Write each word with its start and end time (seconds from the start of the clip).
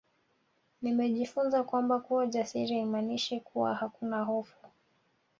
Nimejifunza 0.81 1.63
kwamba 1.63 1.99
kuwa 1.99 2.27
jasiri 2.27 2.73
haimaanishi 2.75 3.39
kuwa 3.39 3.75
hakuna 3.75 4.21
hofu 4.23 4.67